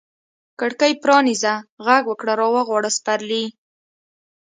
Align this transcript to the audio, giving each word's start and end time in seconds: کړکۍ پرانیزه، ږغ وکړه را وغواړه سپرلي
کړکۍ 0.59 0.93
پرانیزه، 1.03 1.53
ږغ 1.85 2.03
وکړه 2.11 2.33
را 2.39 2.47
وغواړه 2.55 2.89
سپرلي 2.97 3.45